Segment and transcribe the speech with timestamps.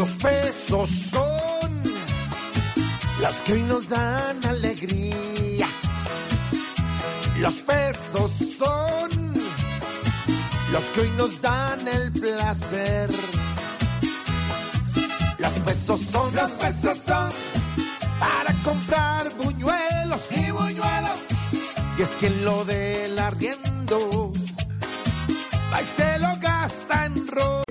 [0.00, 1.82] Los pesos son
[3.20, 5.68] los que hoy nos dan alegría.
[7.38, 9.10] Los pesos son
[10.72, 13.10] los que hoy nos dan el placer.
[15.36, 17.30] Los pesos son, los pesos son
[18.18, 21.18] para comprar buñuelos y buñuelos.
[21.98, 24.32] Y es quien lo del arriendo,
[25.74, 27.69] ahí se lo gasta en ropa.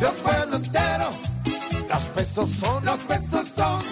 [0.00, 0.06] de
[0.46, 1.10] un entero.
[1.88, 3.82] Los pesos son, los pesos son,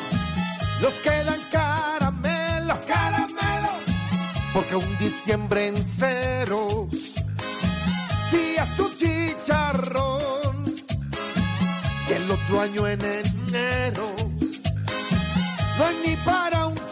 [0.80, 3.80] los que dan caramelos, caramelos,
[4.52, 6.88] porque un diciembre en ceros,
[8.30, 10.74] si es tu chicharrón,
[12.08, 14.14] y el otro año en enero,
[15.78, 16.91] no hay ni para un